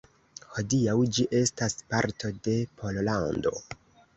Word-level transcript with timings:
Hodiaŭ 0.53 0.95
ĝi 1.17 1.25
estas 1.41 1.77
parto 1.93 2.33
de 2.49 2.57
Pollando. 2.81 3.55